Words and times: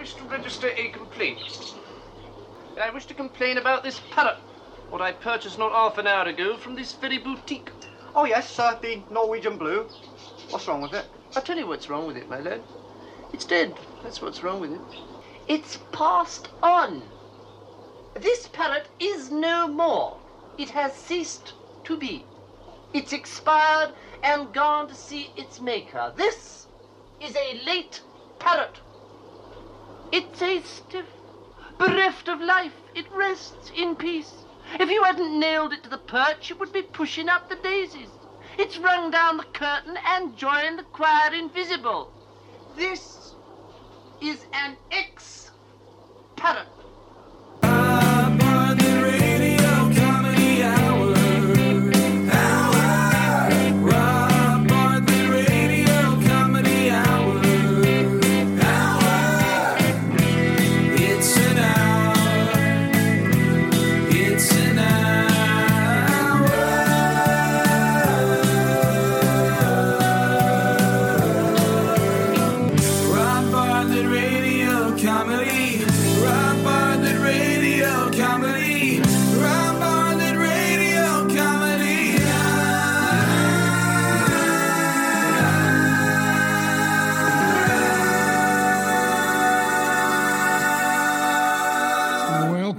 wish 0.00 0.14
to 0.14 0.24
register 0.24 0.70
a 0.78 0.88
complaint. 0.88 1.74
I 2.80 2.88
wish 2.88 3.04
to 3.04 3.12
complain 3.12 3.58
about 3.58 3.82
this 3.82 4.00
parrot, 4.10 4.38
what 4.88 5.02
I 5.02 5.12
purchased 5.12 5.58
not 5.58 5.72
half 5.72 5.98
an 5.98 6.06
hour 6.06 6.24
ago 6.24 6.56
from 6.56 6.74
this 6.74 6.94
very 6.94 7.18
boutique. 7.18 7.70
Oh, 8.14 8.24
yes, 8.24 8.58
uh, 8.58 8.78
the 8.80 9.02
Norwegian 9.10 9.58
Blue. 9.58 9.86
What's 10.48 10.66
wrong 10.66 10.80
with 10.80 10.94
it? 10.94 11.04
I'll 11.36 11.42
tell 11.42 11.58
you 11.58 11.66
what's 11.66 11.90
wrong 11.90 12.06
with 12.06 12.16
it, 12.16 12.30
my 12.30 12.40
lad. 12.40 12.62
It's 13.34 13.44
dead. 13.44 13.74
That's 14.02 14.22
what's 14.22 14.42
wrong 14.42 14.58
with 14.58 14.72
it. 14.72 14.80
It's 15.48 15.78
passed 15.92 16.48
on. 16.62 17.02
This 18.14 18.48
parrot 18.48 18.88
is 18.98 19.30
no 19.30 19.68
more. 19.68 20.16
It 20.56 20.70
has 20.70 20.94
ceased 20.94 21.52
to 21.84 21.98
be. 21.98 22.24
It's 22.94 23.12
expired 23.12 23.92
and 24.22 24.50
gone 24.54 24.88
to 24.88 24.94
see 24.94 25.28
its 25.36 25.60
maker. 25.60 26.14
This 26.16 26.68
is 27.20 27.36
a 27.36 27.60
late 27.66 28.00
parrot. 28.38 28.80
It's 30.12 30.42
a 30.42 30.60
stiff, 30.62 31.06
bereft 31.78 32.28
of 32.28 32.40
life. 32.40 32.74
It 32.94 33.06
rests 33.12 33.70
in 33.76 33.94
peace. 33.94 34.32
If 34.78 34.90
you 34.90 35.04
hadn't 35.04 35.38
nailed 35.38 35.72
it 35.72 35.84
to 35.84 35.90
the 35.90 35.98
perch, 35.98 36.50
it 36.50 36.58
would 36.58 36.72
be 36.72 36.82
pushing 36.82 37.28
up 37.28 37.48
the 37.48 37.56
daisies. 37.56 38.08
It's 38.58 38.78
rung 38.78 39.10
down 39.10 39.36
the 39.36 39.44
curtain 39.44 39.96
and 40.04 40.36
joined 40.36 40.78
the 40.78 40.82
choir 40.82 41.32
invisible. 41.32 42.12
This 42.76 43.34
is 44.20 44.44
an 44.52 44.76
ex-parrot. 44.90 46.79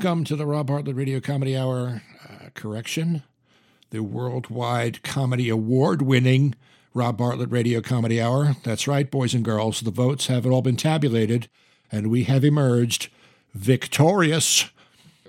Welcome 0.01 0.23
to 0.23 0.35
the 0.35 0.47
Rob 0.47 0.65
Bartlett 0.65 0.95
Radio 0.95 1.19
Comedy 1.19 1.55
Hour. 1.55 2.01
Uh, 2.27 2.49
correction, 2.55 3.21
the 3.91 4.01
worldwide 4.01 5.03
comedy 5.03 5.47
award 5.47 6.01
winning 6.01 6.55
Rob 6.95 7.17
Bartlett 7.17 7.51
Radio 7.51 7.81
Comedy 7.81 8.19
Hour. 8.19 8.55
That's 8.63 8.87
right, 8.87 9.11
boys 9.11 9.35
and 9.35 9.45
girls. 9.45 9.81
The 9.81 9.91
votes 9.91 10.25
have 10.25 10.47
all 10.47 10.63
been 10.63 10.75
tabulated, 10.75 11.49
and 11.91 12.09
we 12.09 12.23
have 12.23 12.43
emerged 12.43 13.09
victorious. 13.53 14.71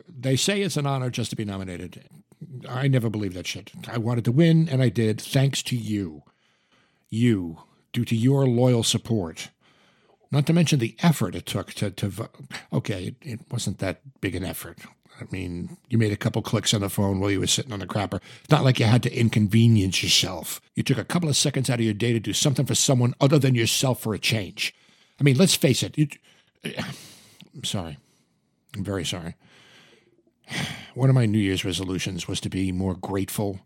They 0.08 0.36
say 0.36 0.62
it's 0.62 0.78
an 0.78 0.86
honor 0.86 1.10
just 1.10 1.28
to 1.28 1.36
be 1.36 1.44
nominated. 1.44 2.04
I 2.66 2.88
never 2.88 3.10
believed 3.10 3.34
that 3.34 3.46
shit. 3.46 3.72
I 3.86 3.98
wanted 3.98 4.24
to 4.24 4.32
win, 4.32 4.70
and 4.70 4.82
I 4.82 4.88
did, 4.88 5.20
thanks 5.20 5.62
to 5.64 5.76
you. 5.76 6.22
You, 7.10 7.58
due 7.92 8.06
to 8.06 8.16
your 8.16 8.46
loyal 8.46 8.84
support. 8.84 9.50
Not 10.32 10.46
to 10.46 10.54
mention 10.54 10.78
the 10.78 10.96
effort 11.02 11.34
it 11.34 11.44
took 11.44 11.74
to, 11.74 11.90
to 11.90 12.08
vo- 12.08 12.30
okay, 12.72 13.08
it, 13.08 13.16
it 13.20 13.40
wasn't 13.50 13.78
that 13.78 14.00
big 14.22 14.34
an 14.34 14.44
effort. 14.44 14.78
I 15.20 15.24
mean, 15.30 15.76
you 15.90 15.98
made 15.98 16.10
a 16.10 16.16
couple 16.16 16.40
clicks 16.40 16.72
on 16.72 16.80
the 16.80 16.88
phone 16.88 17.20
while 17.20 17.30
you 17.30 17.38
were 17.38 17.46
sitting 17.46 17.72
on 17.72 17.80
the 17.80 17.86
crapper. 17.86 18.18
It's 18.40 18.50
not 18.50 18.64
like 18.64 18.80
you 18.80 18.86
had 18.86 19.02
to 19.02 19.14
inconvenience 19.14 20.02
yourself. 20.02 20.60
You 20.74 20.82
took 20.82 20.96
a 20.96 21.04
couple 21.04 21.28
of 21.28 21.36
seconds 21.36 21.68
out 21.68 21.78
of 21.78 21.84
your 21.84 21.94
day 21.94 22.14
to 22.14 22.18
do 22.18 22.32
something 22.32 22.64
for 22.64 22.74
someone 22.74 23.14
other 23.20 23.38
than 23.38 23.54
yourself 23.54 24.00
for 24.00 24.14
a 24.14 24.18
change. 24.18 24.74
I 25.20 25.22
mean, 25.22 25.36
let's 25.36 25.54
face 25.54 25.82
it. 25.82 25.98
You, 25.98 26.08
I'm 26.64 27.64
sorry. 27.64 27.98
I'm 28.74 28.84
very 28.84 29.04
sorry. 29.04 29.36
One 30.94 31.10
of 31.10 31.14
my 31.14 31.26
New 31.26 31.38
Year's 31.38 31.64
resolutions 31.64 32.26
was 32.26 32.40
to 32.40 32.48
be 32.48 32.72
more 32.72 32.94
grateful 32.94 33.60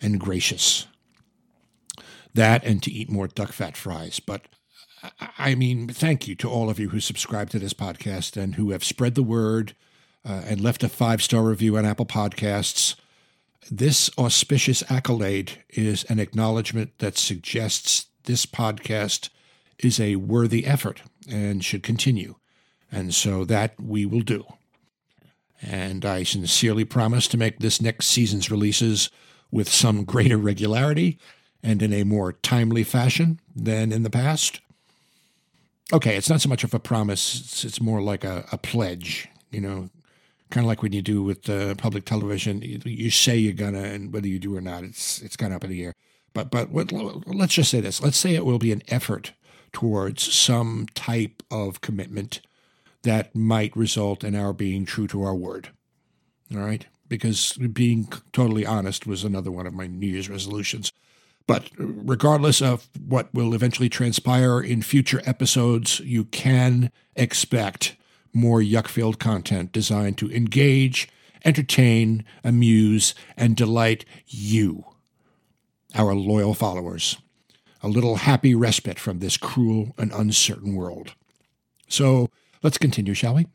and 0.00 0.20
gracious. 0.20 0.86
That 2.32 2.64
and 2.64 2.80
to 2.84 2.92
eat 2.92 3.10
more 3.10 3.26
duck 3.26 3.50
fat 3.50 3.76
fries. 3.76 4.20
But 4.20 4.42
I 5.38 5.54
mean, 5.54 5.88
thank 5.88 6.28
you 6.28 6.34
to 6.36 6.48
all 6.48 6.70
of 6.70 6.78
you 6.78 6.90
who 6.90 7.00
subscribe 7.00 7.50
to 7.50 7.58
this 7.58 7.74
podcast 7.74 8.40
and 8.40 8.54
who 8.54 8.70
have 8.70 8.84
spread 8.84 9.14
the 9.14 9.22
word 9.22 9.74
uh, 10.24 10.42
and 10.46 10.60
left 10.60 10.82
a 10.82 10.88
five 10.88 11.22
star 11.22 11.42
review 11.42 11.76
on 11.76 11.84
Apple 11.84 12.06
Podcasts. 12.06 12.96
This 13.70 14.10
auspicious 14.18 14.82
accolade 14.90 15.64
is 15.70 16.04
an 16.04 16.18
acknowledgement 16.18 16.98
that 16.98 17.16
suggests 17.16 18.06
this 18.24 18.46
podcast 18.46 19.28
is 19.78 20.00
a 20.00 20.16
worthy 20.16 20.64
effort 20.64 21.02
and 21.28 21.64
should 21.64 21.82
continue. 21.82 22.36
And 22.90 23.14
so 23.14 23.44
that 23.44 23.74
we 23.80 24.06
will 24.06 24.20
do. 24.20 24.44
And 25.60 26.04
I 26.04 26.22
sincerely 26.22 26.84
promise 26.84 27.26
to 27.28 27.38
make 27.38 27.58
this 27.58 27.80
next 27.80 28.06
season's 28.06 28.50
releases 28.50 29.10
with 29.50 29.68
some 29.68 30.04
greater 30.04 30.36
regularity 30.36 31.18
and 31.62 31.82
in 31.82 31.92
a 31.92 32.04
more 32.04 32.32
timely 32.32 32.84
fashion 32.84 33.40
than 33.54 33.90
in 33.92 34.02
the 34.02 34.10
past 34.10 34.60
okay, 35.92 36.16
it's 36.16 36.30
not 36.30 36.40
so 36.40 36.48
much 36.48 36.64
of 36.64 36.74
a 36.74 36.78
promise, 36.78 37.40
it's, 37.40 37.64
it's 37.64 37.80
more 37.80 38.00
like 38.00 38.24
a, 38.24 38.44
a 38.52 38.58
pledge, 38.58 39.28
you 39.50 39.60
know, 39.60 39.88
kind 40.50 40.64
of 40.64 40.68
like 40.68 40.82
when 40.82 40.92
you 40.92 41.02
do 41.02 41.22
with 41.22 41.48
uh, 41.48 41.74
public 41.76 42.04
television. 42.04 42.62
You, 42.62 42.80
you 42.84 43.10
say 43.10 43.36
you're 43.36 43.52
gonna, 43.52 43.82
and 43.82 44.12
whether 44.12 44.28
you 44.28 44.38
do 44.38 44.56
or 44.56 44.60
not, 44.60 44.84
it's 44.84 45.20
it's 45.22 45.36
kind 45.36 45.52
of 45.52 45.56
up 45.56 45.64
in 45.64 45.70
the 45.70 45.84
air. 45.84 45.94
But 46.34 46.50
but 46.50 46.70
what, 46.70 46.92
let's 47.26 47.54
just 47.54 47.70
say 47.70 47.80
this: 47.80 48.02
let's 48.02 48.16
say 48.18 48.34
it 48.34 48.44
will 48.44 48.58
be 48.58 48.72
an 48.72 48.82
effort 48.88 49.32
towards 49.72 50.32
some 50.32 50.86
type 50.94 51.42
of 51.50 51.80
commitment 51.80 52.40
that 53.02 53.34
might 53.34 53.76
result 53.76 54.24
in 54.24 54.34
our 54.34 54.52
being 54.52 54.84
true 54.84 55.06
to 55.08 55.22
our 55.22 55.34
word. 55.34 55.70
All 56.54 56.60
right, 56.60 56.86
because 57.08 57.54
being 57.54 58.08
totally 58.32 58.64
honest 58.64 59.06
was 59.06 59.24
another 59.24 59.50
one 59.50 59.66
of 59.66 59.74
my 59.74 59.86
New 59.86 60.06
Year's 60.06 60.30
resolutions. 60.30 60.92
But 61.46 61.70
regardless 61.78 62.60
of 62.60 62.88
what 63.06 63.32
will 63.32 63.54
eventually 63.54 63.88
transpire 63.88 64.60
in 64.60 64.82
future 64.82 65.22
episodes, 65.24 66.00
you 66.00 66.24
can 66.24 66.90
expect 67.14 67.96
more 68.32 68.60
yuck-filled 68.60 69.18
content 69.18 69.72
designed 69.72 70.18
to 70.18 70.30
engage, 70.32 71.08
entertain, 71.44 72.24
amuse, 72.42 73.14
and 73.36 73.56
delight 73.56 74.04
you, 74.26 74.84
our 75.94 76.14
loyal 76.14 76.54
followers. 76.54 77.16
A 77.82 77.88
little 77.88 78.16
happy 78.16 78.54
respite 78.54 78.98
from 78.98 79.20
this 79.20 79.36
cruel 79.36 79.94
and 79.96 80.12
uncertain 80.12 80.74
world. 80.74 81.14
So 81.88 82.28
let's 82.62 82.78
continue, 82.78 83.14
shall 83.14 83.34
we? 83.34 83.46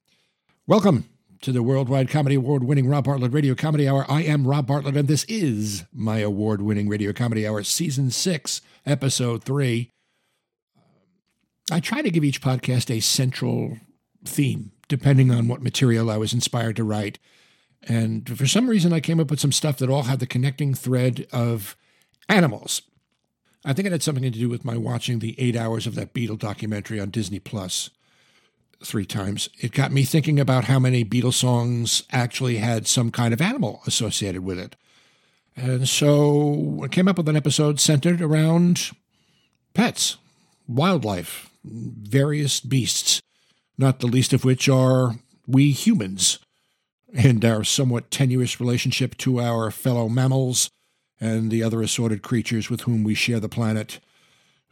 Welcome 0.65 1.09
to 1.41 1.51
the 1.51 1.63
Worldwide 1.63 2.07
Comedy 2.07 2.35
Award 2.35 2.63
winning 2.63 2.87
Rob 2.87 3.05
Bartlett 3.05 3.33
Radio 3.33 3.55
Comedy 3.55 3.89
Hour. 3.89 4.05
I 4.07 4.21
am 4.21 4.47
Rob 4.47 4.67
Bartlett, 4.67 4.95
and 4.95 5.07
this 5.07 5.23
is 5.23 5.85
my 5.91 6.19
award 6.19 6.61
winning 6.61 6.87
Radio 6.87 7.13
Comedy 7.13 7.47
Hour, 7.47 7.63
Season 7.63 8.11
6, 8.11 8.61
Episode 8.85 9.43
3. 9.43 9.91
I 11.71 11.79
try 11.79 12.03
to 12.03 12.11
give 12.11 12.23
each 12.23 12.43
podcast 12.43 12.95
a 12.95 12.99
central 12.99 13.77
theme, 14.23 14.71
depending 14.87 15.31
on 15.31 15.47
what 15.47 15.63
material 15.63 16.11
I 16.11 16.17
was 16.17 16.31
inspired 16.31 16.75
to 16.75 16.83
write. 16.83 17.17
And 17.87 18.37
for 18.37 18.45
some 18.45 18.69
reason, 18.69 18.93
I 18.93 18.99
came 18.99 19.19
up 19.19 19.31
with 19.31 19.39
some 19.39 19.51
stuff 19.51 19.77
that 19.77 19.89
all 19.89 20.03
had 20.03 20.19
the 20.19 20.27
connecting 20.27 20.75
thread 20.75 21.25
of 21.33 21.75
animals. 22.29 22.83
I 23.65 23.73
think 23.73 23.87
it 23.87 23.91
had 23.91 24.03
something 24.03 24.23
to 24.23 24.29
do 24.29 24.47
with 24.47 24.63
my 24.63 24.77
watching 24.77 25.19
the 25.19 25.39
eight 25.39 25.55
hours 25.55 25.87
of 25.87 25.95
that 25.95 26.13
Beatle 26.13 26.37
documentary 26.37 26.99
on 26.99 27.09
Disney 27.09 27.39
Plus 27.39 27.89
three 28.83 29.05
times. 29.05 29.49
It 29.59 29.71
got 29.71 29.91
me 29.91 30.03
thinking 30.03 30.39
about 30.39 30.65
how 30.65 30.79
many 30.79 31.05
Beatles 31.05 31.33
songs 31.33 32.03
actually 32.11 32.57
had 32.57 32.87
some 32.87 33.11
kind 33.11 33.33
of 33.33 33.41
animal 33.41 33.81
associated 33.85 34.43
with 34.43 34.59
it. 34.59 34.75
And 35.55 35.87
so 35.87 36.79
I 36.83 36.87
came 36.87 37.07
up 37.07 37.17
with 37.17 37.29
an 37.29 37.35
episode 37.35 37.79
centered 37.79 38.21
around 38.21 38.91
pets, 39.73 40.17
wildlife, 40.67 41.49
various 41.63 42.59
beasts, 42.59 43.21
not 43.77 43.99
the 43.99 44.07
least 44.07 44.33
of 44.33 44.43
which 44.43 44.67
are 44.69 45.15
we 45.47 45.71
humans 45.71 46.39
and 47.13 47.43
our 47.43 47.63
somewhat 47.63 48.09
tenuous 48.09 48.59
relationship 48.59 49.17
to 49.17 49.39
our 49.39 49.69
fellow 49.69 50.07
mammals 50.07 50.69
and 51.19 51.51
the 51.51 51.61
other 51.61 51.81
assorted 51.81 52.23
creatures 52.23 52.69
with 52.69 52.81
whom 52.81 53.03
we 53.03 53.13
share 53.13 53.39
the 53.39 53.49
planet, 53.49 53.99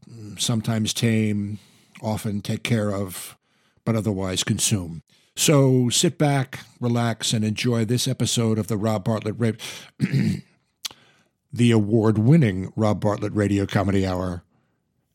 mm, 0.09 0.39
sometimes 0.39 0.93
tame, 0.93 1.59
often 2.01 2.41
take 2.41 2.63
care 2.63 2.91
of, 2.91 3.37
but 3.85 3.95
otherwise 3.95 4.43
consume. 4.43 5.03
So 5.35 5.89
sit 5.89 6.17
back, 6.17 6.59
relax, 6.81 7.33
and 7.33 7.45
enjoy 7.45 7.85
this 7.85 8.07
episode 8.07 8.59
of 8.59 8.67
the 8.67 8.77
Rob 8.77 9.05
Bartlett 9.05 9.35
Rip. 9.37 9.61
the 11.53 11.71
award 11.71 12.17
winning 12.17 12.71
Rob 12.75 12.99
Bartlett 12.99 13.33
Radio 13.33 13.65
Comedy 13.65 14.05
Hour, 14.05 14.43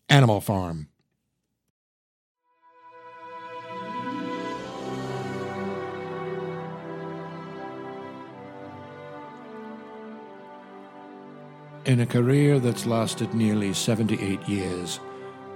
Animal 0.08 0.40
Farm. 0.40 0.88
In 11.84 12.00
a 12.00 12.06
career 12.06 12.58
that's 12.58 12.86
lasted 12.86 13.34
nearly 13.34 13.74
78 13.74 14.48
years, 14.48 15.00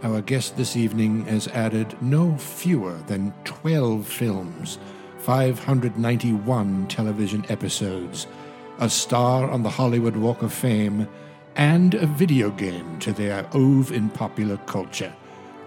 our 0.02 0.20
guest 0.20 0.56
this 0.56 0.76
evening 0.76 1.24
has 1.26 1.48
added 1.48 1.96
no 2.00 2.36
fewer 2.36 2.96
than 3.06 3.34
12 3.44 4.06
films, 4.06 4.78
591 5.18 6.86
television 6.88 7.44
episodes, 7.48 8.26
a 8.78 8.88
star 8.88 9.50
on 9.50 9.62
the 9.62 9.70
Hollywood 9.70 10.16
Walk 10.16 10.42
of 10.42 10.52
Fame, 10.52 11.08
and 11.56 11.94
a 11.94 12.06
video 12.06 12.50
game 12.50 12.98
to 13.00 13.12
their 13.12 13.48
oeuvre 13.54 13.94
in 13.94 14.08
popular 14.10 14.56
culture, 14.66 15.12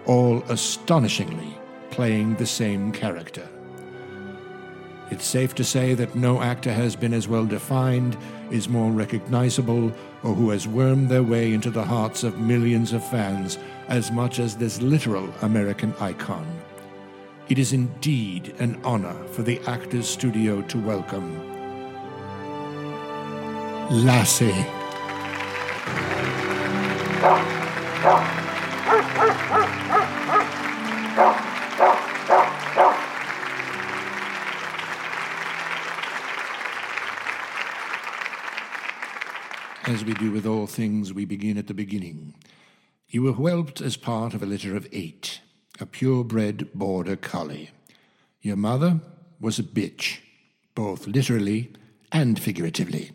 all 0.06 0.42
astonishingly 0.44 1.58
playing 1.90 2.34
the 2.36 2.46
same 2.46 2.90
character. 2.90 3.46
It's 5.12 5.26
safe 5.26 5.54
to 5.56 5.62
say 5.62 5.92
that 5.92 6.14
no 6.14 6.40
actor 6.40 6.72
has 6.72 6.96
been 6.96 7.12
as 7.12 7.28
well 7.28 7.44
defined, 7.44 8.16
is 8.50 8.66
more 8.66 8.90
recognizable, 8.90 9.92
or 10.22 10.32
who 10.34 10.48
has 10.48 10.66
wormed 10.66 11.10
their 11.10 11.22
way 11.22 11.52
into 11.52 11.70
the 11.70 11.84
hearts 11.84 12.24
of 12.24 12.40
millions 12.40 12.94
of 12.94 13.06
fans 13.06 13.58
as 13.88 14.10
much 14.10 14.38
as 14.38 14.56
this 14.56 14.80
literal 14.80 15.28
American 15.42 15.92
icon. 16.00 16.46
It 17.50 17.58
is 17.58 17.74
indeed 17.74 18.54
an 18.58 18.80
honor 18.84 19.12
for 19.28 19.42
the 19.42 19.60
Actors 19.66 20.08
Studio 20.08 20.62
to 20.62 20.78
welcome 20.80 21.38
Lassie. 23.90 24.64
Ah. 27.24 27.51
As 39.84 40.04
we 40.04 40.14
do 40.14 40.30
with 40.30 40.46
all 40.46 40.68
things, 40.68 41.12
we 41.12 41.24
begin 41.24 41.58
at 41.58 41.66
the 41.66 41.74
beginning. 41.74 42.34
You 43.08 43.22
were 43.22 43.32
whelped 43.32 43.80
as 43.80 43.96
part 43.96 44.32
of 44.32 44.42
a 44.42 44.46
litter 44.46 44.76
of 44.76 44.86
eight, 44.92 45.40
a 45.80 45.86
purebred 45.86 46.72
border 46.72 47.16
collie. 47.16 47.70
Your 48.40 48.56
mother 48.56 49.00
was 49.40 49.58
a 49.58 49.64
bitch, 49.64 50.18
both 50.76 51.08
literally 51.08 51.72
and 52.12 52.38
figuratively. 52.38 53.10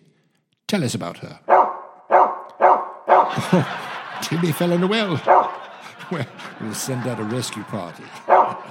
Tell 0.68 0.84
us 0.84 0.94
about 0.94 1.20
her. 1.20 1.40
Timmy 4.22 4.52
fell 4.52 4.74
in 4.74 4.84
a 4.84 4.88
well. 4.88 5.54
Well, 6.10 6.26
we'll 6.62 6.74
send 6.74 7.06
out 7.06 7.20
a 7.20 7.24
rescue 7.24 7.64
party. 7.64 8.06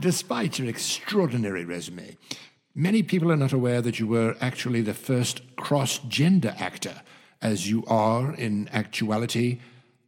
Despite 0.00 0.58
your 0.58 0.70
extraordinary 0.70 1.66
resume, 1.66 2.16
many 2.78 3.02
people 3.02 3.32
are 3.32 3.36
not 3.36 3.52
aware 3.52 3.82
that 3.82 3.98
you 3.98 4.06
were 4.06 4.36
actually 4.40 4.80
the 4.80 4.94
first 4.94 5.42
cross 5.56 5.98
gender 5.98 6.54
actor, 6.58 7.02
as 7.42 7.68
you 7.68 7.84
are, 7.88 8.32
in 8.34 8.68
actuality, 8.72 9.58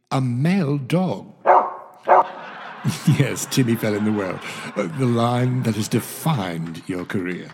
a 0.09 0.21
male 0.21 0.77
dog. 0.77 1.33
yes, 3.19 3.45
Timmy 3.45 3.75
fell 3.75 3.93
in 3.93 4.05
the 4.05 4.11
well. 4.11 4.39
Uh, 4.75 4.87
the 4.97 5.05
line 5.05 5.63
that 5.63 5.75
has 5.75 5.89
defined 5.89 6.81
your 6.87 7.05
career. 7.05 7.51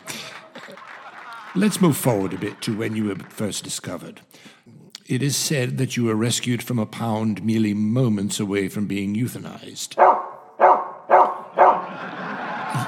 Let's 1.56 1.82
move 1.82 1.98
forward 1.98 2.34
a 2.34 2.38
bit 2.38 2.62
to 2.62 2.78
when 2.78 2.96
you 2.96 3.06
were 3.06 3.16
first 3.16 3.64
discovered. 3.64 4.22
It 5.08 5.24
is 5.24 5.36
said 5.36 5.78
that 5.80 5.98
you 5.98 6.04
were 6.04 6.16
rescued 6.16 6.62
from 6.62 6.78
a 6.78 6.86
pound 6.86 7.44
merely 7.44 7.74
moments 7.74 8.40
away 8.40 8.68
from 8.68 8.86
being 8.86 9.16
euthanized. 9.16 9.98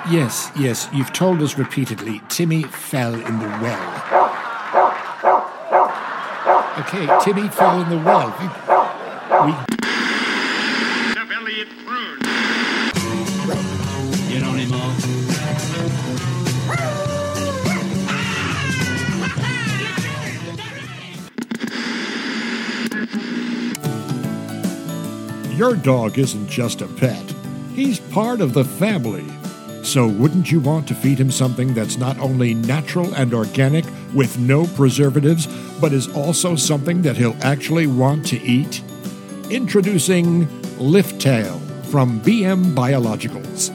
Yes, 0.09 0.51
yes, 0.57 0.87
you've 0.93 1.13
told 1.13 1.41
us 1.41 1.57
repeatedly 1.57 2.21
Timmy 2.29 2.63
fell 2.63 3.13
in 3.13 3.39
the 3.39 3.47
well. 3.61 4.05
Okay, 6.79 7.07
Timmy 7.23 7.47
fell 7.49 7.81
in 7.81 7.89
the 7.89 7.97
well. 7.97 8.33
We, 9.45 9.51
we 9.51 9.79
Elliot 11.49 11.69
Prune. 11.85 12.19
You 14.29 14.39
know 14.39 14.53
anymore? 14.53 14.93
Your 25.55 25.75
dog 25.75 26.19
isn't 26.19 26.49
just 26.49 26.81
a 26.81 26.87
pet, 26.87 27.33
he's 27.73 27.99
part 27.99 28.41
of 28.41 28.53
the 28.53 28.63
family. 28.63 29.38
So, 29.83 30.07
wouldn't 30.07 30.51
you 30.51 30.59
want 30.59 30.87
to 30.89 30.95
feed 30.95 31.19
him 31.19 31.31
something 31.31 31.73
that's 31.73 31.97
not 31.97 32.19
only 32.19 32.53
natural 32.53 33.13
and 33.15 33.33
organic 33.33 33.85
with 34.13 34.37
no 34.37 34.65
preservatives, 34.67 35.47
but 35.79 35.93
is 35.93 36.13
also 36.15 36.55
something 36.55 37.01
that 37.03 37.17
he'll 37.17 37.37
actually 37.41 37.87
want 37.87 38.25
to 38.27 38.41
eat? 38.41 38.83
Introducing 39.49 40.45
Liftail 40.77 41.59
from 41.85 42.19
BM 42.21 42.75
Biologicals. 42.75 43.71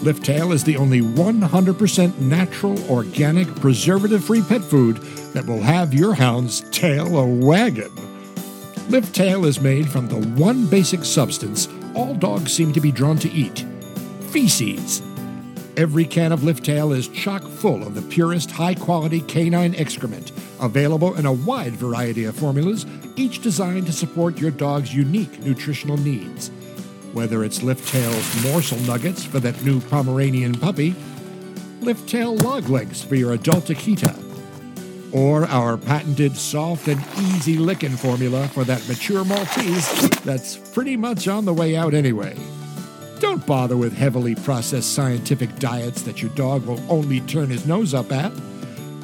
Liftail 0.00 0.52
is 0.52 0.64
the 0.64 0.76
only 0.76 1.00
100% 1.00 2.18
natural, 2.18 2.90
organic, 2.90 3.54
preservative 3.56 4.24
free 4.24 4.42
pet 4.42 4.62
food 4.62 4.96
that 5.32 5.46
will 5.46 5.62
have 5.62 5.94
your 5.94 6.12
hound's 6.12 6.62
tail 6.70 7.18
a 7.18 7.24
waggin'. 7.24 7.92
Liftail 8.88 9.46
is 9.46 9.60
made 9.60 9.88
from 9.88 10.08
the 10.08 10.26
one 10.40 10.66
basic 10.66 11.04
substance 11.04 11.68
all 11.94 12.14
dogs 12.14 12.52
seem 12.52 12.72
to 12.72 12.80
be 12.80 12.90
drawn 12.90 13.18
to 13.18 13.30
eat 13.30 13.64
feces. 14.30 15.02
Every 15.74 16.04
can 16.04 16.32
of 16.32 16.40
Liftail 16.40 16.94
is 16.94 17.08
chock 17.08 17.42
full 17.42 17.82
of 17.86 17.94
the 17.94 18.02
purest, 18.02 18.50
high 18.50 18.74
quality 18.74 19.22
canine 19.22 19.74
excrement, 19.74 20.30
available 20.60 21.14
in 21.14 21.24
a 21.24 21.32
wide 21.32 21.72
variety 21.72 22.24
of 22.26 22.36
formulas, 22.36 22.84
each 23.16 23.40
designed 23.40 23.86
to 23.86 23.92
support 23.92 24.38
your 24.38 24.50
dog's 24.50 24.94
unique 24.94 25.40
nutritional 25.40 25.96
needs. 25.96 26.50
Whether 27.14 27.42
it's 27.42 27.60
Liftail's 27.60 28.44
morsel 28.44 28.78
nuggets 28.80 29.24
for 29.24 29.40
that 29.40 29.64
new 29.64 29.80
Pomeranian 29.80 30.54
puppy, 30.54 30.94
Liftail 31.80 32.42
log 32.42 32.68
legs 32.68 33.02
for 33.02 33.14
your 33.14 33.32
adult 33.32 33.64
Akita, 33.64 34.14
or 35.14 35.46
our 35.46 35.78
patented 35.78 36.36
soft 36.36 36.86
and 36.88 37.00
easy 37.18 37.56
licking 37.56 37.96
formula 37.96 38.46
for 38.48 38.64
that 38.64 38.86
mature 38.88 39.24
Maltese 39.24 40.10
that's 40.20 40.56
pretty 40.74 40.98
much 40.98 41.28
on 41.28 41.46
the 41.46 41.54
way 41.54 41.76
out 41.76 41.94
anyway. 41.94 42.36
Don't 43.22 43.46
bother 43.46 43.76
with 43.76 43.96
heavily 43.96 44.34
processed 44.34 44.94
scientific 44.94 45.56
diets 45.60 46.02
that 46.02 46.20
your 46.20 46.32
dog 46.32 46.66
will 46.66 46.80
only 46.90 47.20
turn 47.20 47.50
his 47.50 47.64
nose 47.66 47.94
up 47.94 48.10
at. 48.10 48.32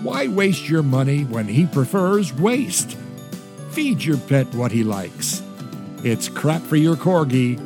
Why 0.02 0.26
waste 0.26 0.68
your 0.68 0.82
money 0.82 1.22
when 1.22 1.46
he 1.46 1.66
prefers 1.66 2.32
waste? 2.32 2.96
Feed 3.70 4.02
your 4.02 4.16
pet 4.16 4.52
what 4.56 4.72
he 4.72 4.82
likes. 4.82 5.40
It's 6.02 6.28
crap 6.28 6.62
for 6.62 6.74
your 6.74 6.96
corgi, 6.96 7.58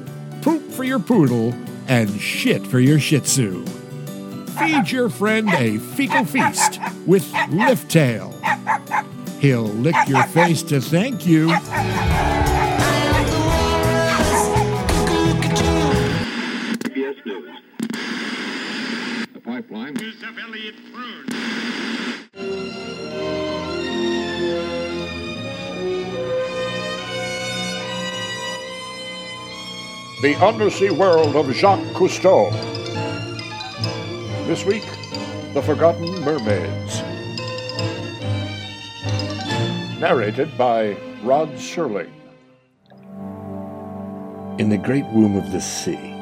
poop 0.42 0.70
for 0.72 0.84
your 0.84 0.98
poodle, 0.98 1.54
and 1.88 2.20
shit 2.20 2.66
for 2.66 2.80
your 2.80 3.00
shih 3.00 3.20
tzu. 3.20 3.64
Feed 4.58 4.90
your 4.90 5.08
friend 5.08 5.48
a 5.54 5.78
fecal 5.78 6.26
feast 6.26 6.78
with 7.06 7.24
Liftail. 7.48 8.30
He'll 9.40 9.62
lick 9.62 9.96
your 10.06 10.24
face 10.24 10.62
to 10.64 10.82
thank 10.82 11.24
you. 11.24 11.48
The 19.82 19.88
pipeline. 19.88 19.94
News 19.94 20.22
of 20.22 20.38
Elliot 20.38 20.74
Prune. 20.92 21.26
The 30.22 30.36
Undersea 30.40 30.90
World 30.90 31.34
of 31.34 31.52
Jacques 31.52 31.80
Cousteau. 31.94 32.50
This 34.46 34.64
week, 34.64 34.84
The 35.54 35.62
Forgotten 35.62 36.20
Mermaids. 36.20 37.02
Narrated 40.00 40.56
by 40.56 40.96
Rod 41.24 41.48
Serling. 41.54 42.10
In 44.58 44.68
the 44.68 44.78
great 44.78 45.06
womb 45.06 45.36
of 45.36 45.50
the 45.50 45.60
sea, 45.60 46.14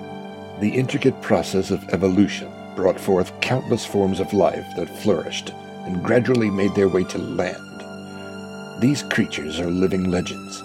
the 0.61 0.71
intricate 0.71 1.21
process 1.21 1.71
of 1.71 1.87
evolution 1.90 2.50
brought 2.80 2.99
forth 2.99 3.38
countless 3.42 3.84
forms 3.84 4.20
of 4.20 4.32
life 4.32 4.64
that 4.75 4.88
flourished 4.88 5.52
and 5.84 6.02
gradually 6.02 6.49
made 6.49 6.75
their 6.75 6.88
way 6.88 7.04
to 7.04 7.18
land. 7.18 8.80
These 8.80 9.02
creatures 9.02 9.60
are 9.60 9.70
living 9.70 10.10
legends, 10.10 10.62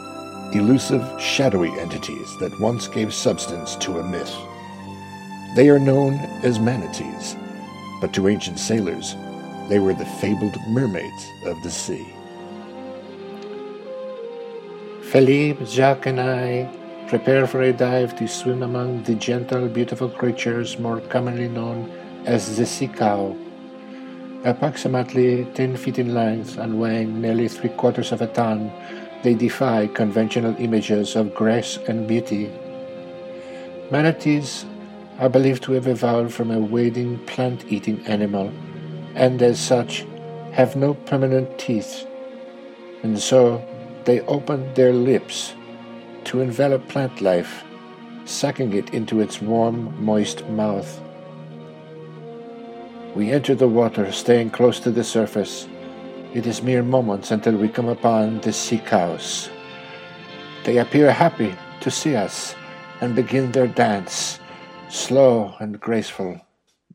elusive, 0.56 1.04
shadowy 1.20 1.78
entities 1.78 2.38
that 2.40 2.58
once 2.62 2.88
gave 2.88 3.14
substance 3.14 3.76
to 3.84 4.00
a 4.00 4.04
myth. 4.10 4.34
They 5.58 5.68
are 5.68 5.78
known 5.78 6.14
as 6.42 6.58
manatees, 6.58 7.36
but 8.00 8.14
to 8.14 8.30
ancient 8.30 8.60
sailors, 8.60 9.18
they 9.68 9.80
were 9.80 9.94
the 9.94 10.06
fabled 10.06 10.56
mermaids 10.70 11.28
of 11.46 11.62
the 11.64 11.70
sea. 11.70 12.08
Philippe, 15.12 15.66
Jacques, 15.66 16.06
and 16.06 16.22
I 16.22 16.70
prepare 17.10 17.46
for 17.46 17.62
a 17.62 17.74
dive 17.74 18.16
to 18.20 18.26
swim 18.26 18.64
among 18.64 19.04
the 19.04 19.16
gentle, 19.16 19.68
beautiful 19.68 20.08
creatures 20.08 20.80
more 20.80 21.02
commonly 21.02 21.50
known 21.50 21.92
as 22.26 22.58
the 22.58 22.66
sea 22.66 22.88
cow. 22.88 23.36
Approximately 24.44 25.46
10 25.54 25.78
feet 25.78 25.98
in 25.98 26.14
length 26.14 26.58
and 26.58 26.80
weighing 26.80 27.22
nearly 27.22 27.48
three 27.48 27.70
quarters 27.70 28.12
of 28.12 28.22
a 28.22 28.28
ton, 28.28 28.72
They 29.26 29.34
defy 29.34 29.88
conventional 29.88 30.56
images 30.60 31.16
of 31.16 31.34
grace 31.34 31.80
and 31.88 32.08
beauty. 32.08 32.52
Manatees 33.90 34.66
are 35.18 35.30
believed 35.30 35.64
to 35.64 35.72
have 35.72 35.88
evolved 35.88 36.32
from 36.32 36.52
a 36.52 36.60
wading 36.60 37.18
plant 37.26 37.66
eating 37.68 38.06
animal 38.06 38.52
and, 39.16 39.42
as 39.42 39.60
such, 39.60 40.06
have 40.52 40.76
no 40.76 40.94
permanent 40.94 41.58
teeth, 41.58 42.06
and 43.02 43.18
so 43.18 43.66
they 44.04 44.22
open 44.22 44.72
their 44.76 44.94
lips 44.94 45.56
to 46.26 46.42
envelop 46.42 46.88
plant 46.88 47.20
life, 47.20 47.64
sucking 48.26 48.74
it 48.74 48.94
into 48.94 49.22
its 49.22 49.42
warm, 49.42 49.92
moist 50.04 50.48
mouth. 50.50 51.02
We 53.16 53.32
enter 53.32 53.56
the 53.56 53.70
water, 53.70 54.12
staying 54.12 54.50
close 54.50 54.82
to 54.82 54.92
the 54.92 55.04
surface. 55.06 55.70
It 56.34 56.46
is 56.46 56.62
mere 56.62 56.84
moments 56.84 57.32
until 57.32 57.56
we 57.56 57.70
come 57.70 57.88
upon 57.88 58.42
the 58.42 58.52
sea 58.52 58.78
cows. 58.78 59.50
They 60.66 60.80
appear 60.80 61.14
happy 61.14 61.56
to 61.80 61.90
see 61.90 62.18
us 62.18 62.56
and 63.00 63.16
begin 63.16 63.54
their 63.54 63.68
dance, 63.68 64.42
slow 64.90 65.56
and 65.60 65.80
graceful, 65.80 66.42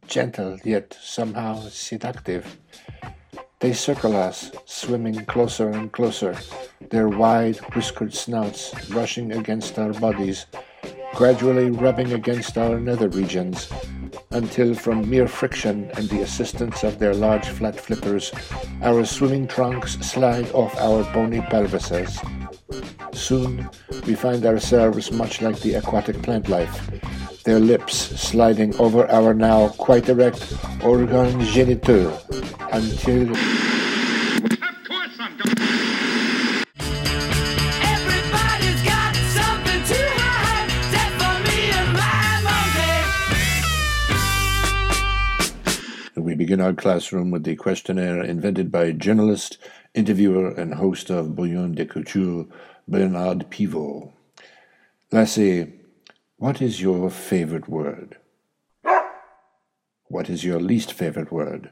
gentle 0.06 0.58
yet 0.62 0.94
somehow 1.00 1.62
seductive. 1.70 2.58
They 3.60 3.72
circle 3.72 4.14
us, 4.14 4.52
swimming 4.66 5.24
closer 5.24 5.70
and 5.70 5.90
closer, 5.90 6.36
their 6.90 7.08
wide 7.08 7.56
whiskered 7.74 8.12
snouts 8.12 8.74
brushing 8.90 9.32
against 9.32 9.78
our 9.78 9.94
bodies, 9.94 10.44
gradually 11.14 11.70
rubbing 11.70 12.12
against 12.12 12.58
our 12.58 12.78
nether 12.78 13.08
regions, 13.08 13.70
until 14.32 14.75
from 14.75 15.10
mere 15.10 15.26
friction 15.26 15.90
and 15.96 16.08
the 16.08 16.22
assistance 16.22 16.84
of 16.84 17.00
their 17.00 17.14
large 17.14 17.49
flat 17.49 17.78
flippers, 17.78 18.32
our 18.82 19.04
swimming 19.04 19.49
trunks 19.49 19.99
slide 20.06 20.49
off 20.52 20.76
our 20.78 21.02
bony 21.12 21.40
pelvises. 21.40 22.14
Soon 23.12 23.68
we 24.06 24.14
find 24.14 24.46
ourselves 24.46 25.10
much 25.10 25.42
like 25.42 25.58
the 25.60 25.75
aquatic 25.75 26.22
plant 26.22 26.49
life, 26.49 26.90
their 27.42 27.58
lips 27.58 27.96
sliding 28.20 28.72
over 28.76 29.10
our 29.10 29.34
now 29.34 29.68
quite 29.70 30.08
erect 30.08 30.54
organ 30.84 31.40
genital 31.46 32.16
until 32.70 33.32
Of 33.32 33.38
course 34.87 35.16
I'm 35.18 35.37
going. 35.38 35.89
Our 46.59 46.73
classroom 46.75 47.30
with 47.30 47.45
the 47.45 47.54
questionnaire 47.54 48.25
invented 48.25 48.73
by 48.73 48.90
journalist, 48.90 49.57
interviewer, 49.95 50.50
and 50.50 50.75
host 50.75 51.09
of 51.09 51.37
Bouillon 51.37 51.76
de 51.76 51.87
Culture, 51.87 52.45
Bernard 52.88 53.49
Pivot. 53.50 54.11
Lassie, 55.12 55.73
what 56.38 56.61
is 56.61 56.83
your 56.83 57.09
favorite 57.09 57.69
word? 57.69 58.16
What 60.09 60.28
is 60.28 60.42
your 60.42 60.59
least 60.59 60.92
favorite 60.92 61.30
word? 61.30 61.71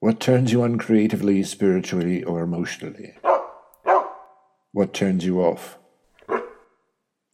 What 0.00 0.18
turns 0.18 0.52
you 0.52 0.62
on 0.62 0.78
creatively, 0.78 1.42
spiritually, 1.42 2.24
or 2.24 2.40
emotionally? 2.42 3.18
What 4.72 4.94
turns 4.94 5.26
you 5.26 5.42
off? 5.42 5.76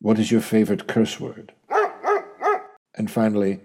What 0.00 0.18
is 0.18 0.32
your 0.32 0.40
favorite 0.40 0.88
curse 0.88 1.20
word? 1.20 1.52
And 2.96 3.08
finally, 3.08 3.60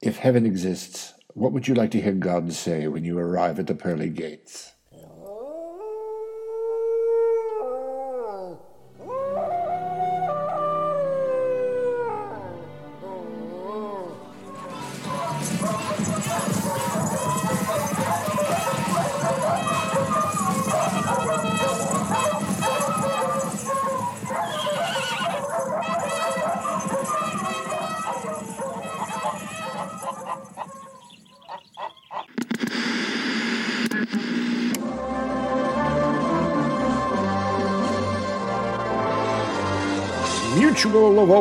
if 0.00 0.16
heaven 0.16 0.46
exists, 0.46 1.12
what 1.34 1.52
would 1.52 1.68
you 1.68 1.74
like 1.74 1.90
to 1.92 2.00
hear 2.00 2.12
God 2.12 2.52
say 2.52 2.86
when 2.88 3.04
you 3.04 3.18
arrive 3.18 3.58
at 3.58 3.66
the 3.66 3.74
pearly 3.74 4.10
gates? 4.10 4.71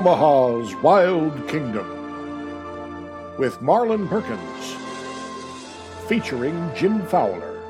Omaha's 0.01 0.73
Wild 0.77 1.47
Kingdom 1.47 1.87
with 3.37 3.61
Marlin 3.61 4.07
Perkins, 4.07 4.75
featuring 6.07 6.71
Jim 6.75 7.05
Fowler. 7.05 7.61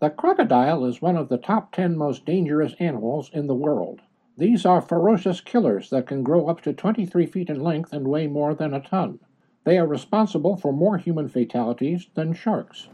The 0.00 0.10
crocodile 0.10 0.84
is 0.84 1.00
one 1.00 1.16
of 1.16 1.30
the 1.30 1.38
top 1.38 1.72
10 1.72 1.96
most 1.96 2.26
dangerous 2.26 2.74
animals 2.78 3.30
in 3.32 3.46
the 3.46 3.54
world. 3.54 4.02
These 4.36 4.66
are 4.66 4.82
ferocious 4.82 5.40
killers 5.40 5.88
that 5.88 6.06
can 6.06 6.22
grow 6.22 6.46
up 6.46 6.60
to 6.60 6.74
23 6.74 7.24
feet 7.24 7.48
in 7.48 7.62
length 7.62 7.94
and 7.94 8.06
weigh 8.06 8.26
more 8.26 8.54
than 8.54 8.74
a 8.74 8.80
ton. 8.80 9.18
They 9.64 9.78
are 9.78 9.86
responsible 9.86 10.58
for 10.58 10.74
more 10.74 10.98
human 10.98 11.30
fatalities 11.30 12.08
than 12.12 12.34
sharks. 12.34 12.88